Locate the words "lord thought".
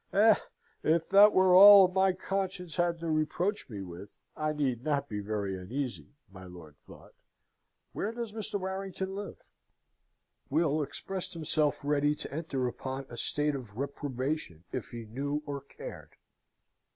6.45-7.13